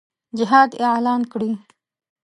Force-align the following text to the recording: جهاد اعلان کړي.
جهاد 0.37 0.71
اعلان 0.91 1.21
کړي. 1.31 1.51